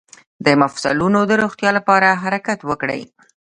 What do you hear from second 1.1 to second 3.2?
د روغتیا لپاره حرکت وکړئ